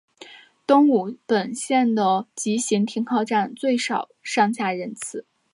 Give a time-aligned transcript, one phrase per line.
[0.65, 5.27] 东武本线的急行停靠站最少上下车人次。